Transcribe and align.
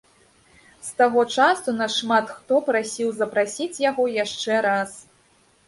З 0.87 0.95
таго 1.01 1.21
часу 1.39 1.69
нас 1.81 1.99
шмат 1.99 2.33
хто 2.39 2.55
прасіў 2.71 3.13
запрасіць 3.21 3.81
яго 3.89 4.09
яшчэ 4.17 4.53
раз. 4.71 5.01